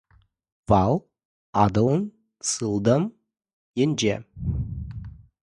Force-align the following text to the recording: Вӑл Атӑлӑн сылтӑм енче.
Вӑл 0.67 0.93
Атӑлӑн 1.63 2.03
сылтӑм 2.49 3.03
енче. 3.81 4.15